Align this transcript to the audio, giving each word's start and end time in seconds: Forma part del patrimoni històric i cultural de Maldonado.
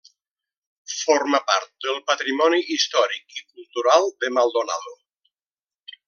Forma 0.91 1.41
part 1.49 1.67
del 1.87 1.99
patrimoni 2.09 2.63
històric 2.75 3.37
i 3.41 3.47
cultural 3.53 4.09
de 4.25 4.31
Maldonado. 4.39 4.95